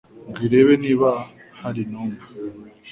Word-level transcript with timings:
ngo 0.29 0.39
irebe 0.47 0.73
niba 0.83 1.09
hari 1.61 1.81
n’umwe 1.89 2.21